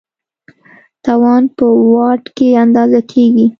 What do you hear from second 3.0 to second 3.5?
کېږي.